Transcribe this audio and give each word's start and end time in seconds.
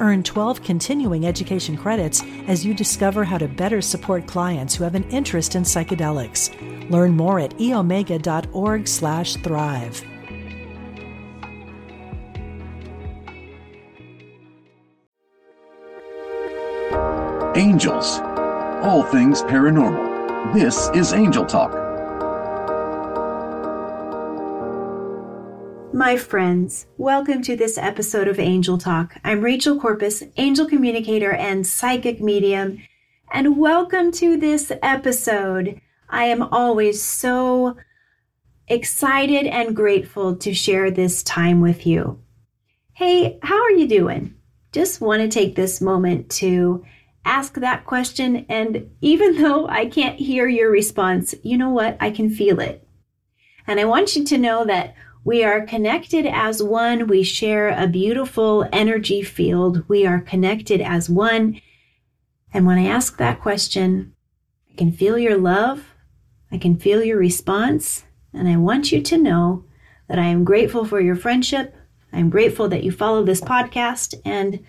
Earn 0.00 0.22
12 0.22 0.62
continuing 0.62 1.26
education 1.26 1.76
credits 1.76 2.22
as 2.48 2.64
you 2.64 2.72
discover 2.74 3.22
how 3.22 3.38
to 3.38 3.46
better 3.46 3.82
support 3.82 4.26
clients 4.26 4.74
who 4.74 4.84
have 4.84 4.94
an 4.94 5.04
interest 5.10 5.54
in 5.54 5.62
psychedelics. 5.62 6.50
Learn 6.90 7.16
more 7.16 7.38
at 7.38 7.56
eomega.org/thrive. 7.58 10.04
Angels. 17.56 18.20
All 18.82 19.02
things 19.02 19.42
paranormal. 19.42 20.54
This 20.54 20.88
is 20.94 21.12
Angel 21.12 21.44
Talk. 21.44 21.79
My 26.00 26.16
friends, 26.16 26.86
welcome 26.96 27.42
to 27.42 27.54
this 27.54 27.76
episode 27.76 28.26
of 28.26 28.38
Angel 28.40 28.78
Talk. 28.78 29.16
I'm 29.22 29.42
Rachel 29.42 29.78
Corpus, 29.78 30.22
angel 30.38 30.66
communicator 30.66 31.30
and 31.30 31.66
psychic 31.66 32.22
medium, 32.22 32.82
and 33.30 33.58
welcome 33.58 34.10
to 34.12 34.38
this 34.38 34.72
episode. 34.82 35.78
I 36.08 36.24
am 36.24 36.42
always 36.42 37.02
so 37.02 37.76
excited 38.66 39.44
and 39.46 39.76
grateful 39.76 40.36
to 40.36 40.54
share 40.54 40.90
this 40.90 41.22
time 41.22 41.60
with 41.60 41.86
you. 41.86 42.22
Hey, 42.94 43.38
how 43.42 43.62
are 43.62 43.72
you 43.72 43.86
doing? 43.86 44.36
Just 44.72 45.02
want 45.02 45.20
to 45.20 45.28
take 45.28 45.54
this 45.54 45.82
moment 45.82 46.30
to 46.30 46.82
ask 47.26 47.52
that 47.56 47.84
question, 47.84 48.46
and 48.48 48.90
even 49.02 49.36
though 49.42 49.68
I 49.68 49.84
can't 49.84 50.18
hear 50.18 50.48
your 50.48 50.70
response, 50.70 51.34
you 51.42 51.58
know 51.58 51.68
what? 51.68 51.98
I 52.00 52.10
can 52.10 52.30
feel 52.30 52.58
it. 52.58 52.88
And 53.66 53.78
I 53.78 53.84
want 53.84 54.16
you 54.16 54.24
to 54.24 54.38
know 54.38 54.64
that 54.64 54.94
we 55.24 55.44
are 55.44 55.66
connected 55.66 56.26
as 56.26 56.62
one. 56.62 57.06
We 57.06 57.22
share 57.22 57.68
a 57.68 57.86
beautiful 57.86 58.66
energy 58.72 59.22
field. 59.22 59.84
We 59.88 60.06
are 60.06 60.20
connected 60.20 60.80
as 60.80 61.10
one. 61.10 61.60
And 62.52 62.66
when 62.66 62.78
I 62.78 62.86
ask 62.86 63.18
that 63.18 63.40
question, 63.40 64.14
I 64.70 64.76
can 64.76 64.92
feel 64.92 65.18
your 65.18 65.36
love. 65.36 65.94
I 66.50 66.58
can 66.58 66.76
feel 66.76 67.04
your 67.04 67.18
response. 67.18 68.04
And 68.32 68.48
I 68.48 68.56
want 68.56 68.92
you 68.92 69.02
to 69.02 69.18
know 69.18 69.64
that 70.08 70.18
I 70.18 70.26
am 70.26 70.44
grateful 70.44 70.84
for 70.84 71.00
your 71.00 71.16
friendship. 71.16 71.76
I'm 72.12 72.30
grateful 72.30 72.68
that 72.68 72.82
you 72.82 72.90
follow 72.90 73.22
this 73.22 73.40
podcast. 73.40 74.14
And 74.24 74.64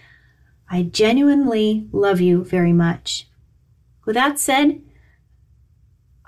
I 0.70 0.84
genuinely 0.84 1.88
love 1.92 2.20
you 2.20 2.44
very 2.44 2.74
much. 2.74 3.28
With 4.06 4.16
that 4.16 4.38
said, 4.38 4.82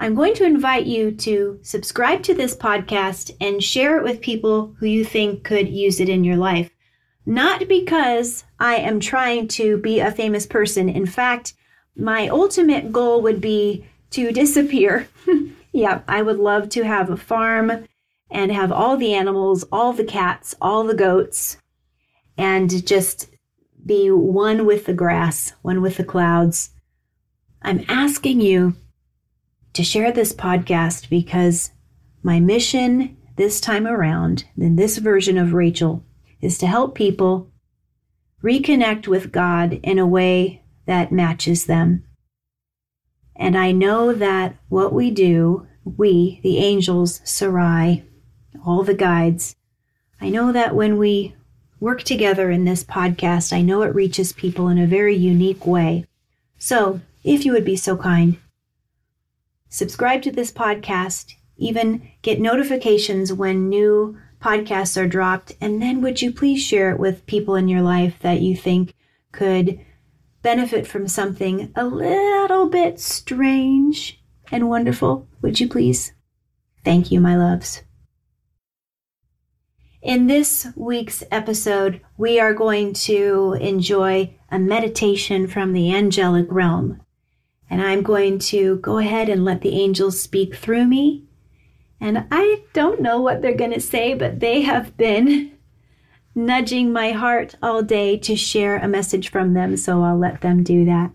I'm 0.03 0.15
going 0.15 0.33
to 0.33 0.43
invite 0.43 0.85
you 0.85 1.11
to 1.11 1.59
subscribe 1.61 2.23
to 2.23 2.33
this 2.33 2.57
podcast 2.57 3.31
and 3.39 3.63
share 3.63 3.97
it 3.97 4.03
with 4.03 4.19
people 4.19 4.75
who 4.77 4.85
you 4.85 5.05
think 5.05 5.45
could 5.45 5.69
use 5.69 6.01
it 6.01 6.09
in 6.09 6.25
your 6.25 6.35
life. 6.35 6.69
Not 7.25 7.69
because 7.69 8.43
I 8.59 8.75
am 8.75 8.99
trying 8.99 9.47
to 9.59 9.77
be 9.77 10.01
a 10.01 10.11
famous 10.11 10.45
person. 10.45 10.89
In 10.89 11.05
fact, 11.05 11.53
my 11.95 12.27
ultimate 12.27 12.91
goal 12.91 13.21
would 13.21 13.39
be 13.39 13.85
to 14.09 14.31
disappear. 14.33 15.07
yeah, 15.71 16.01
I 16.05 16.21
would 16.21 16.37
love 16.37 16.67
to 16.71 16.83
have 16.83 17.09
a 17.09 17.15
farm 17.15 17.85
and 18.29 18.51
have 18.51 18.73
all 18.73 18.97
the 18.97 19.13
animals, 19.13 19.63
all 19.71 19.93
the 19.93 20.03
cats, 20.03 20.53
all 20.59 20.83
the 20.83 20.93
goats, 20.93 21.55
and 22.37 22.85
just 22.85 23.29
be 23.85 24.11
one 24.11 24.65
with 24.65 24.85
the 24.85 24.93
grass, 24.93 25.53
one 25.61 25.81
with 25.81 25.95
the 25.95 26.03
clouds. 26.03 26.71
I'm 27.61 27.85
asking 27.87 28.41
you 28.41 28.75
to 29.73 29.83
share 29.83 30.11
this 30.11 30.33
podcast 30.33 31.09
because 31.09 31.71
my 32.21 32.39
mission 32.39 33.17
this 33.35 33.59
time 33.59 33.87
around, 33.87 34.45
in 34.55 34.75
this 34.75 34.99
version 34.99 35.37
of 35.37 35.53
Rachel, 35.53 36.03
is 36.41 36.57
to 36.59 36.67
help 36.67 36.93
people 36.93 37.51
reconnect 38.43 39.07
with 39.07 39.31
God 39.31 39.79
in 39.81 39.97
a 39.97 40.05
way 40.05 40.61
that 40.85 41.11
matches 41.11 41.65
them. 41.65 42.03
And 43.35 43.57
I 43.57 43.71
know 43.71 44.13
that 44.13 44.55
what 44.69 44.93
we 44.93 45.09
do, 45.09 45.67
we, 45.83 46.39
the 46.43 46.59
angels, 46.59 47.21
Sarai, 47.23 48.03
all 48.65 48.83
the 48.83 48.93
guides, 48.93 49.55
I 50.21 50.29
know 50.29 50.51
that 50.51 50.75
when 50.75 50.97
we 50.97 51.35
work 51.79 52.03
together 52.03 52.51
in 52.51 52.65
this 52.65 52.83
podcast, 52.83 53.51
I 53.51 53.61
know 53.61 53.81
it 53.81 53.95
reaches 53.95 54.31
people 54.31 54.67
in 54.67 54.77
a 54.77 54.87
very 54.87 55.15
unique 55.15 55.65
way. 55.65 56.05
So, 56.57 57.01
if 57.23 57.45
you 57.45 57.51
would 57.53 57.65
be 57.65 57.75
so 57.75 57.97
kind, 57.97 58.37
subscribe 59.73 60.21
to 60.21 60.31
this 60.31 60.51
podcast, 60.51 61.33
even 61.57 62.07
get 62.21 62.39
notifications 62.39 63.33
when 63.33 63.69
new 63.69 64.15
podcasts 64.39 65.01
are 65.01 65.07
dropped. 65.07 65.53
And 65.59 65.81
then 65.81 65.99
would 66.01 66.21
you 66.21 66.31
please 66.31 66.61
share 66.61 66.91
it 66.91 66.99
with 66.99 67.25
people 67.25 67.55
in 67.55 67.67
your 67.67 67.81
life 67.81 68.19
that 68.19 68.41
you 68.41 68.55
think 68.55 68.93
could 69.31 69.79
benefit 70.43 70.85
from 70.85 71.07
something 71.07 71.71
a 71.75 71.85
little 71.85 72.69
bit 72.69 72.99
strange 72.99 74.21
and 74.51 74.69
wonderful? 74.69 75.27
Would 75.41 75.59
you 75.59 75.67
please? 75.67 76.13
Thank 76.85 77.11
you, 77.11 77.19
my 77.19 77.35
loves. 77.35 77.81
In 80.03 80.27
this 80.27 80.67
week's 80.75 81.23
episode, 81.31 82.01
we 82.15 82.39
are 82.39 82.53
going 82.53 82.93
to 82.93 83.57
enjoy 83.59 84.37
a 84.51 84.59
meditation 84.59 85.47
from 85.47 85.73
the 85.73 85.95
angelic 85.95 86.45
realm. 86.51 86.99
And 87.73 87.81
I'm 87.81 88.03
going 88.03 88.37
to 88.53 88.75
go 88.77 88.99
ahead 88.99 89.29
and 89.29 89.43
let 89.43 89.61
the 89.61 89.81
angels 89.81 90.21
speak 90.21 90.53
through 90.53 90.85
me. 90.85 91.23
And 91.99 92.27
I 92.29 92.61
don't 92.71 93.01
know 93.01 93.19
what 93.19 93.41
they're 93.41 93.55
going 93.55 93.73
to 93.73 93.81
say, 93.81 94.13
but 94.13 94.39
they 94.39 94.61
have 94.61 94.95
been 94.95 95.53
nudging 96.35 96.93
my 96.93 97.13
heart 97.13 97.55
all 97.63 97.81
day 97.81 98.15
to 98.19 98.35
share 98.35 98.77
a 98.77 98.87
message 98.87 99.31
from 99.31 99.55
them, 99.55 99.75
so 99.75 100.03
I'll 100.03 100.19
let 100.19 100.41
them 100.41 100.61
do 100.61 100.85
that. 100.85 101.13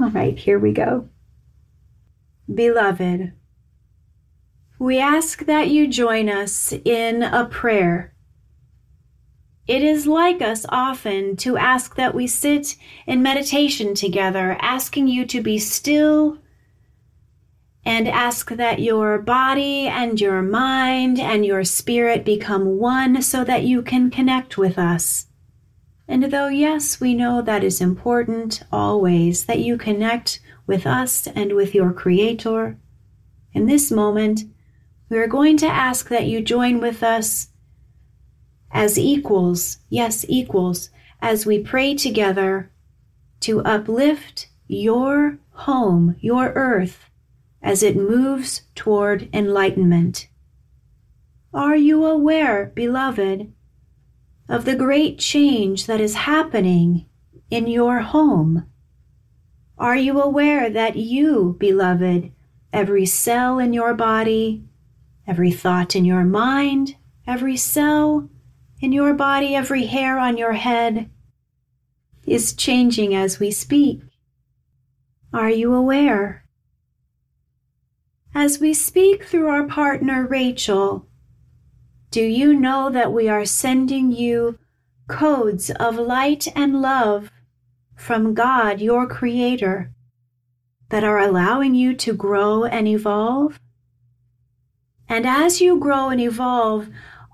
All 0.00 0.10
right, 0.10 0.36
here 0.36 0.58
we 0.58 0.72
go. 0.72 1.08
Beloved, 2.52 3.32
we 4.80 4.98
ask 4.98 5.44
that 5.44 5.68
you 5.68 5.86
join 5.86 6.28
us 6.28 6.72
in 6.84 7.22
a 7.22 7.44
prayer 7.44 8.12
it 9.66 9.82
is 9.82 10.06
like 10.06 10.42
us 10.42 10.66
often 10.68 11.36
to 11.36 11.56
ask 11.56 11.96
that 11.96 12.14
we 12.14 12.26
sit 12.26 12.76
in 13.06 13.22
meditation 13.22 13.94
together, 13.94 14.56
asking 14.60 15.08
you 15.08 15.24
to 15.26 15.40
be 15.40 15.58
still 15.58 16.38
and 17.84 18.08
ask 18.08 18.50
that 18.50 18.80
your 18.80 19.18
body 19.18 19.86
and 19.86 20.20
your 20.20 20.42
mind 20.42 21.18
and 21.18 21.46
your 21.46 21.64
spirit 21.64 22.24
become 22.24 22.78
one 22.78 23.22
so 23.22 23.42
that 23.44 23.62
you 23.62 23.82
can 23.82 24.10
connect 24.10 24.58
with 24.58 24.78
us. 24.78 25.26
And 26.06 26.24
though, 26.24 26.48
yes, 26.48 27.00
we 27.00 27.14
know 27.14 27.40
that 27.40 27.62
is 27.62 27.80
important 27.80 28.62
always, 28.72 29.46
that 29.46 29.60
you 29.60 29.78
connect 29.78 30.40
with 30.66 30.86
us 30.86 31.26
and 31.28 31.54
with 31.54 31.74
your 31.74 31.92
Creator, 31.92 32.76
in 33.52 33.66
this 33.66 33.90
moment, 33.90 34.42
we 35.08 35.18
are 35.18 35.26
going 35.26 35.56
to 35.58 35.66
ask 35.66 36.08
that 36.08 36.26
you 36.26 36.40
join 36.40 36.80
with 36.80 37.02
us 37.02 37.48
as 38.72 38.98
equals, 38.98 39.78
yes, 39.88 40.24
equals, 40.28 40.90
as 41.20 41.46
we 41.46 41.58
pray 41.58 41.94
together 41.94 42.70
to 43.40 43.60
uplift 43.62 44.48
your 44.66 45.38
home, 45.50 46.16
your 46.20 46.52
earth, 46.54 47.10
as 47.62 47.82
it 47.82 47.96
moves 47.96 48.62
toward 48.74 49.28
enlightenment. 49.34 50.28
Are 51.52 51.76
you 51.76 52.06
aware, 52.06 52.72
beloved, 52.74 53.52
of 54.48 54.64
the 54.64 54.76
great 54.76 55.18
change 55.18 55.86
that 55.86 56.00
is 56.00 56.14
happening 56.14 57.06
in 57.50 57.66
your 57.66 58.00
home? 58.00 58.66
Are 59.76 59.96
you 59.96 60.20
aware 60.20 60.70
that 60.70 60.96
you, 60.96 61.56
beloved, 61.58 62.30
every 62.72 63.06
cell 63.06 63.58
in 63.58 63.72
your 63.72 63.94
body, 63.94 64.64
every 65.26 65.50
thought 65.50 65.96
in 65.96 66.04
your 66.04 66.24
mind, 66.24 66.96
every 67.26 67.56
cell 67.56 68.28
in 68.80 68.92
your 68.92 69.14
body, 69.14 69.54
every 69.54 69.86
hair 69.86 70.18
on 70.18 70.36
your 70.36 70.54
head 70.54 71.10
is 72.26 72.52
changing 72.52 73.14
as 73.14 73.38
we 73.38 73.50
speak. 73.50 74.02
Are 75.32 75.50
you 75.50 75.74
aware? 75.74 76.44
As 78.34 78.58
we 78.60 78.74
speak 78.74 79.24
through 79.24 79.48
our 79.48 79.66
partner 79.66 80.26
Rachel, 80.26 81.06
do 82.10 82.22
you 82.22 82.58
know 82.58 82.90
that 82.90 83.12
we 83.12 83.28
are 83.28 83.44
sending 83.44 84.12
you 84.12 84.58
codes 85.08 85.70
of 85.70 85.96
light 85.96 86.46
and 86.56 86.80
love 86.80 87.30
from 87.96 88.34
God, 88.34 88.80
your 88.80 89.06
Creator? 89.06 89.92
that 90.90 91.04
are 91.04 91.18
allowing 91.18 91.74
you 91.74 91.94
to 91.94 92.12
grow 92.12 92.64
and 92.64 92.86
evolve? 92.86 93.58
And 95.08 95.26
as 95.26 95.60
you 95.60 95.78
grow 95.78 96.08
and 96.08 96.20
evolve, 96.20 96.88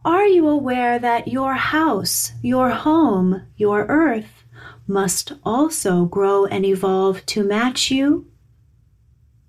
are 0.07 0.25
you 0.25 0.49
aware 0.49 1.01
that 1.01 1.27
your 1.27 1.55
house, 1.55 2.31
your 2.41 2.71
home, 2.71 3.43
your 3.57 3.87
earth 3.87 4.45
must 4.87 5.33
also 5.45 6.05
grow 6.05 6.47
and 6.47 6.65
evolve 6.65 7.27
to 7.27 7.43
match 7.43 7.91
you? 7.91 8.25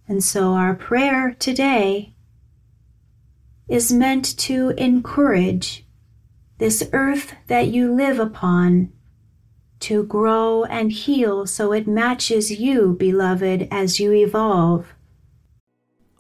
And 0.08 0.24
so 0.24 0.54
our 0.54 0.74
prayer 0.74 1.36
today 1.38 2.16
is 3.70 3.94
meant 3.94 4.36
to 4.40 4.70
encourage 4.80 5.86
this 6.58 6.90
earth 6.92 7.36
that 7.46 7.68
you 7.68 7.94
live 7.94 8.18
upon 8.18 8.92
to 9.82 10.06
grow 10.06 10.64
and 10.64 10.92
heal 10.92 11.46
so 11.46 11.72
it 11.72 11.88
matches 11.88 12.50
you, 12.50 12.96
beloved, 12.98 13.68
as 13.70 14.00
you 14.00 14.12
evolve. 14.12 14.96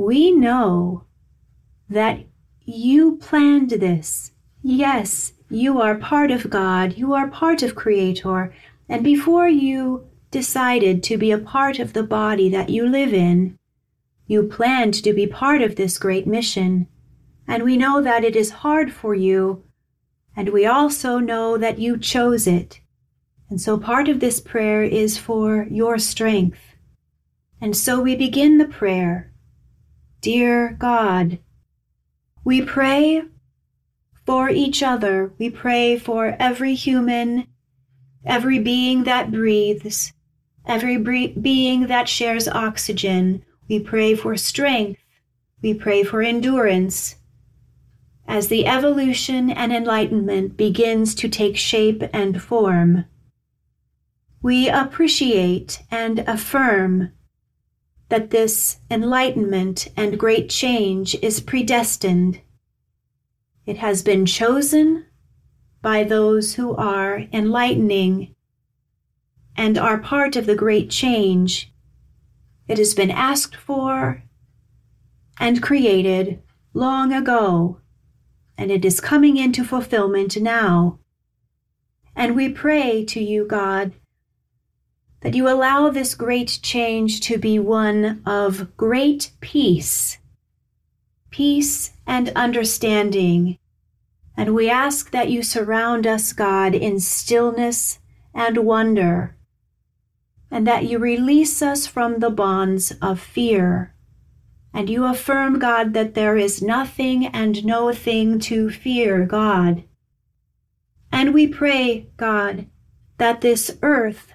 We 0.00 0.32
know 0.32 1.04
that 1.90 2.20
you 2.64 3.18
planned 3.18 3.68
this. 3.68 4.32
Yes, 4.62 5.34
you 5.50 5.78
are 5.78 5.94
part 5.94 6.30
of 6.30 6.48
God, 6.48 6.96
you 6.96 7.12
are 7.12 7.28
part 7.28 7.62
of 7.62 7.74
Creator, 7.74 8.54
and 8.88 9.04
before 9.04 9.46
you 9.46 10.08
decided 10.30 11.02
to 11.02 11.18
be 11.18 11.30
a 11.30 11.36
part 11.36 11.78
of 11.78 11.92
the 11.92 12.02
body 12.02 12.48
that 12.48 12.70
you 12.70 12.88
live 12.88 13.12
in, 13.12 13.58
you 14.26 14.44
planned 14.44 14.94
to 15.04 15.12
be 15.12 15.26
part 15.26 15.60
of 15.60 15.76
this 15.76 15.98
great 15.98 16.26
mission, 16.26 16.86
and 17.46 17.62
we 17.62 17.76
know 17.76 18.00
that 18.00 18.24
it 18.24 18.34
is 18.34 18.62
hard 18.64 18.94
for 18.94 19.14
you, 19.14 19.64
and 20.34 20.48
we 20.48 20.64
also 20.64 21.18
know 21.18 21.58
that 21.58 21.78
you 21.78 21.98
chose 21.98 22.46
it. 22.46 22.80
And 23.50 23.60
so 23.60 23.76
part 23.76 24.08
of 24.08 24.20
this 24.20 24.40
prayer 24.40 24.82
is 24.82 25.18
for 25.18 25.66
your 25.70 25.98
strength. 25.98 26.62
And 27.60 27.76
so 27.76 28.00
we 28.00 28.16
begin 28.16 28.56
the 28.56 28.64
prayer. 28.64 29.29
Dear 30.20 30.76
God, 30.78 31.38
we 32.44 32.60
pray 32.60 33.22
for 34.26 34.50
each 34.50 34.82
other. 34.82 35.32
We 35.38 35.48
pray 35.48 35.98
for 35.98 36.36
every 36.38 36.74
human, 36.74 37.46
every 38.24 38.58
being 38.58 39.04
that 39.04 39.32
breathes, 39.32 40.12
every 40.66 40.98
being 40.98 41.86
that 41.86 42.06
shares 42.06 42.48
oxygen. 42.48 43.42
We 43.66 43.80
pray 43.80 44.14
for 44.14 44.36
strength. 44.36 45.00
We 45.62 45.72
pray 45.72 46.02
for 46.02 46.20
endurance. 46.20 47.16
As 48.28 48.48
the 48.48 48.66
evolution 48.66 49.50
and 49.50 49.72
enlightenment 49.72 50.56
begins 50.56 51.14
to 51.14 51.28
take 51.30 51.56
shape 51.56 52.02
and 52.12 52.42
form, 52.42 53.06
we 54.42 54.68
appreciate 54.68 55.82
and 55.90 56.20
affirm 56.20 57.12
that 58.10 58.30
this 58.30 58.78
enlightenment 58.90 59.88
and 59.96 60.18
great 60.18 60.50
change 60.50 61.16
is 61.22 61.40
predestined. 61.40 62.40
It 63.66 63.78
has 63.78 64.02
been 64.02 64.26
chosen 64.26 65.06
by 65.82 66.04
those 66.04 66.54
who 66.54 66.76
are 66.76 67.24
enlightening 67.32 68.34
and 69.56 69.78
are 69.78 69.98
part 69.98 70.36
of 70.36 70.46
the 70.46 70.54
great 70.54 70.90
change 70.90 71.72
it 72.70 72.78
has 72.78 72.94
been 72.94 73.10
asked 73.10 73.56
for 73.56 74.22
and 75.40 75.60
created 75.60 76.40
long 76.72 77.12
ago, 77.12 77.80
and 78.56 78.70
it 78.70 78.84
is 78.84 79.00
coming 79.00 79.36
into 79.36 79.64
fulfillment 79.64 80.40
now. 80.40 81.00
And 82.14 82.36
we 82.36 82.48
pray 82.48 83.04
to 83.06 83.20
you, 83.20 83.44
God, 83.44 83.92
that 85.20 85.34
you 85.34 85.48
allow 85.48 85.90
this 85.90 86.14
great 86.14 86.58
change 86.62 87.20
to 87.20 87.38
be 87.38 87.58
one 87.58 88.22
of 88.24 88.76
great 88.76 89.32
peace, 89.40 90.18
peace 91.30 91.92
and 92.06 92.30
understanding. 92.30 93.58
And 94.36 94.54
we 94.54 94.70
ask 94.70 95.10
that 95.10 95.30
you 95.30 95.42
surround 95.42 96.06
us, 96.06 96.32
God, 96.32 96.74
in 96.74 97.00
stillness 97.00 97.98
and 98.34 98.58
wonder 98.58 99.36
and 100.50 100.66
that 100.66 100.86
you 100.86 100.98
release 100.98 101.62
us 101.62 101.86
from 101.86 102.18
the 102.18 102.30
bonds 102.30 102.92
of 103.00 103.20
fear. 103.20 103.94
And 104.72 104.90
you 104.90 105.04
affirm, 105.04 105.58
God, 105.58 105.94
that 105.94 106.14
there 106.14 106.36
is 106.36 106.62
nothing 106.62 107.26
and 107.26 107.64
no 107.64 107.92
thing 107.92 108.38
to 108.40 108.70
fear, 108.70 109.26
God. 109.26 109.84
And 111.12 111.34
we 111.34 111.46
pray, 111.46 112.08
God, 112.16 112.66
that 113.18 113.40
this 113.40 113.76
earth, 113.82 114.32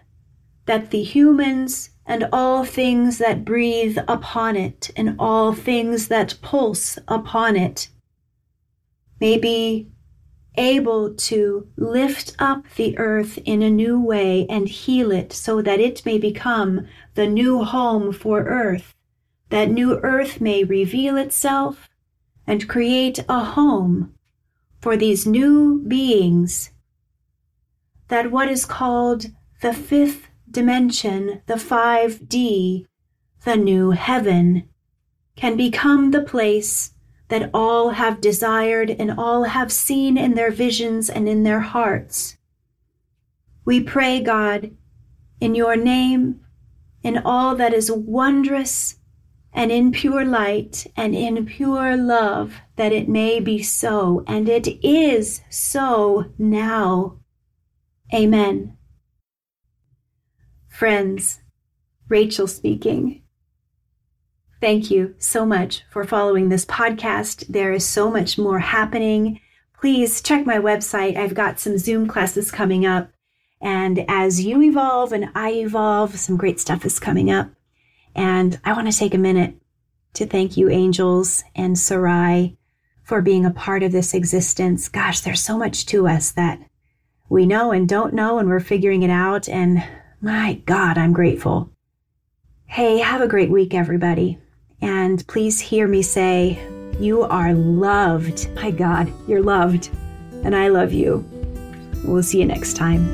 that 0.66 0.92
the 0.92 1.04
humans 1.04 1.92
and 2.06 2.28
all 2.32 2.64
things 2.64 3.18
that 3.18 3.46
breathe 3.46 3.98
upon 4.08 4.56
it, 4.56 4.92
and 4.96 5.16
all 5.18 5.54
things 5.54 6.08
that 6.08 6.36
pulse 6.42 7.00
upon 7.08 7.56
it, 7.56 7.90
may 9.20 9.38
be 9.38 9.90
able 10.58 11.14
to 11.16 11.68
lift 11.78 12.36
up 12.40 12.64
the 12.76 12.98
earth 12.98 13.38
in 13.46 13.62
a 13.62 13.70
new 13.70 14.00
way 14.00 14.46
and 14.50 14.70
heal 14.70 15.12
it 15.12 15.34
so 15.34 15.62
that 15.62 15.80
it 15.80 16.06
may 16.06 16.18
become 16.18 16.88
the 17.16 17.28
new 17.28 17.64
home 17.64 18.12
for 18.12 18.42
earth, 18.44 18.94
that 19.50 19.70
new 19.70 20.00
earth 20.00 20.40
may 20.40 20.64
reveal 20.64 21.18
itself 21.18 21.90
and 22.48 22.70
create 22.70 23.20
a 23.28 23.44
home 23.44 24.14
for 24.80 24.96
these 24.96 25.26
new 25.26 25.84
beings, 25.88 26.70
that 28.08 28.32
what 28.32 28.48
is 28.48 28.66
called 28.66 29.26
the 29.62 29.74
fifth 29.74 30.28
dimension, 30.50 31.42
the 31.48 31.56
5D, 31.56 32.86
the 33.44 33.56
new 33.56 33.92
heaven, 33.92 34.70
can 35.36 35.58
become 35.58 36.12
the 36.12 36.22
place 36.22 36.92
that 37.28 37.50
all 37.54 37.92
have 37.92 38.22
desired 38.22 38.90
and 38.90 39.12
all 39.12 39.44
have 39.44 39.72
seen 39.72 40.18
in 40.18 40.36
their 40.36 40.52
visions 40.52 41.10
and 41.10 41.28
in 41.28 41.44
their 41.44 41.62
hearts. 41.62 42.38
We 43.66 43.82
pray, 43.82 44.22
God, 44.22 44.72
in 45.42 45.56
your 45.56 45.76
name, 45.76 46.42
in 47.04 47.18
all 47.18 47.56
that 47.56 47.74
is 47.74 47.92
wondrous 47.92 48.98
and 49.52 49.72
in 49.72 49.92
pure 49.92 50.26
light 50.26 50.86
and 50.96 51.16
in 51.16 51.46
pure 51.46 51.96
love, 51.96 52.56
that 52.76 52.92
it 52.92 53.08
may 53.08 53.40
be 53.40 53.64
so, 53.64 54.24
and 54.28 54.50
it 54.50 54.68
is 54.86 55.42
so 55.50 56.26
now. 56.38 57.18
Amen. 58.14 58.78
Friends, 60.76 61.40
Rachel 62.10 62.48
speaking. 62.48 63.22
Thank 64.60 64.92
you 64.92 65.16
so 65.18 65.46
much 65.46 65.84
for 65.90 66.04
following 66.04 66.50
this 66.50 66.66
podcast. 66.66 67.48
There 67.48 67.72
is 67.72 67.86
so 67.86 68.12
much 68.12 68.38
more 68.38 68.60
happening. 68.60 69.40
Please 69.80 70.22
check 70.22 70.46
my 70.46 70.58
website. 70.58 71.16
I've 71.16 71.34
got 71.34 71.62
some 71.62 71.78
Zoom 71.78 72.10
classes 72.10 72.52
coming 72.52 72.86
up. 72.86 73.10
And 73.62 74.04
as 74.10 74.44
you 74.44 74.62
evolve 74.62 75.14
and 75.14 75.30
I 75.34 75.54
evolve, 75.54 76.20
some 76.20 76.36
great 76.36 76.60
stuff 76.60 76.84
is 76.86 77.00
coming 77.00 77.32
up. 77.32 77.52
And 78.14 78.60
I 78.66 78.74
want 78.74 78.92
to 78.92 79.00
take 79.00 79.14
a 79.14 79.18
minute 79.18 79.56
to 80.16 80.26
thank 80.26 80.58
you, 80.58 80.70
angels 80.70 81.46
and 81.56 81.80
Sarai, 81.80 82.58
for 83.02 83.22
being 83.22 83.46
a 83.46 83.52
part 83.52 83.82
of 83.82 83.94
this 83.94 84.14
existence. 84.14 84.90
Gosh, 84.90 85.22
there's 85.22 85.42
so 85.42 85.58
much 85.58 85.86
to 85.86 86.10
us 86.10 86.34
that 86.34 86.60
we 87.30 87.46
know 87.46 87.72
and 87.72 87.88
don't 87.88 88.14
know, 88.14 88.40
and 88.40 88.50
we're 88.50 88.60
figuring 88.60 89.04
it 89.04 89.10
out. 89.10 89.48
And 89.48 89.82
my 90.26 90.56
God, 90.66 90.98
I'm 90.98 91.14
grateful. 91.14 91.70
Hey, 92.66 92.98
have 92.98 93.22
a 93.22 93.28
great 93.28 93.52
week, 93.52 93.76
everybody. 93.76 94.40
And 94.82 95.26
please 95.28 95.60
hear 95.60 95.88
me 95.88 96.02
say, 96.02 96.60
You 97.00 97.22
are 97.22 97.54
loved. 97.54 98.50
My 98.56 98.72
God, 98.72 99.14
you're 99.28 99.44
loved. 99.44 99.92
And 100.44 100.56
I 100.56 100.70
love 100.70 100.92
you. 100.92 101.24
We'll 102.04 102.24
see 102.24 102.40
you 102.40 102.46
next 102.46 102.76
time. 102.76 103.06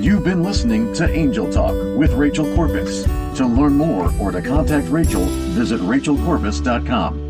You've 0.00 0.22
been 0.22 0.44
listening 0.44 0.92
to 0.94 1.12
Angel 1.12 1.52
Talk 1.52 1.72
with 1.98 2.12
Rachel 2.12 2.54
Corpus. 2.54 3.02
To 3.38 3.44
learn 3.44 3.76
more 3.76 4.12
or 4.20 4.30
to 4.30 4.40
contact 4.40 4.86
Rachel, 4.90 5.24
visit 5.24 5.80
rachelcorpus.com. 5.80 7.26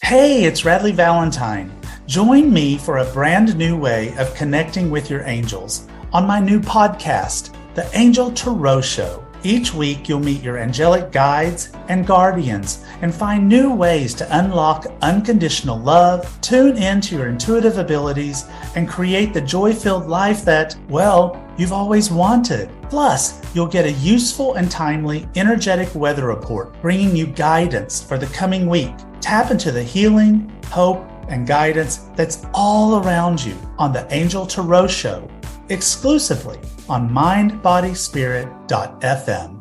Hey, 0.00 0.44
it's 0.44 0.62
Radleigh 0.62 0.94
Valentine. 0.94 1.77
Join 2.08 2.50
me 2.50 2.78
for 2.78 2.96
a 2.96 3.12
brand 3.12 3.54
new 3.58 3.76
way 3.76 4.16
of 4.16 4.34
connecting 4.34 4.90
with 4.90 5.10
your 5.10 5.24
angels 5.24 5.86
on 6.10 6.26
my 6.26 6.40
new 6.40 6.58
podcast, 6.58 7.52
The 7.74 7.86
Angel 7.94 8.32
Tarot 8.32 8.80
Show. 8.80 9.22
Each 9.42 9.74
week, 9.74 10.08
you'll 10.08 10.18
meet 10.18 10.42
your 10.42 10.56
angelic 10.56 11.12
guides 11.12 11.70
and 11.88 12.06
guardians 12.06 12.82
and 13.02 13.14
find 13.14 13.46
new 13.46 13.74
ways 13.74 14.14
to 14.14 14.38
unlock 14.38 14.86
unconditional 15.02 15.78
love, 15.78 16.40
tune 16.40 16.78
into 16.78 17.14
your 17.14 17.28
intuitive 17.28 17.76
abilities, 17.76 18.46
and 18.74 18.88
create 18.88 19.34
the 19.34 19.42
joy 19.42 19.74
filled 19.74 20.06
life 20.06 20.46
that, 20.46 20.76
well, 20.88 21.46
you've 21.58 21.74
always 21.74 22.10
wanted. 22.10 22.70
Plus, 22.88 23.38
you'll 23.54 23.66
get 23.66 23.84
a 23.84 23.92
useful 23.92 24.54
and 24.54 24.70
timely 24.70 25.28
energetic 25.36 25.94
weather 25.94 26.28
report 26.28 26.72
bringing 26.80 27.14
you 27.14 27.26
guidance 27.26 28.02
for 28.02 28.16
the 28.16 28.26
coming 28.28 28.66
week. 28.66 28.94
Tap 29.20 29.50
into 29.50 29.70
the 29.70 29.82
healing, 29.82 30.50
hope, 30.70 31.06
and 31.28 31.46
guidance 31.46 31.98
that's 32.16 32.46
all 32.54 33.04
around 33.04 33.44
you 33.44 33.54
on 33.78 33.92
the 33.92 34.06
Angel 34.12 34.46
Tarot 34.46 34.88
Show, 34.88 35.28
exclusively 35.68 36.58
on 36.88 37.08
mindbodyspirit.fm. 37.10 39.57